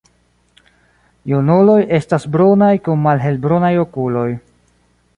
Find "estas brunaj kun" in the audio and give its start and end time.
1.99-3.07